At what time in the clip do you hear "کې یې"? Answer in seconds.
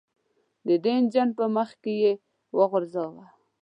1.81-2.11